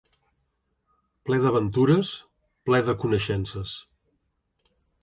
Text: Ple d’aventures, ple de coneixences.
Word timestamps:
Ple 1.27 1.39
d’aventures, 1.43 2.15
ple 2.71 2.83
de 2.91 2.99
coneixences. 3.05 3.79